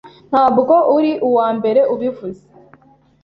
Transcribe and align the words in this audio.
Ntabwo 0.29 0.75
uri 0.97 1.11
uwambere 1.27 1.81
ubivuze 1.93 2.43